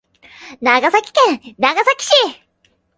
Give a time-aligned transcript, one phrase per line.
[0.61, 2.11] 長崎県長崎市